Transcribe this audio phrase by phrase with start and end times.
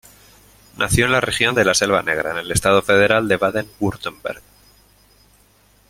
[0.77, 4.41] Nació en la región de la Selva Negra, en el estado federal de Baden-Wurtemberg.